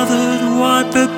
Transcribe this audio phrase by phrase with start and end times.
[0.00, 1.09] gathered, wipe it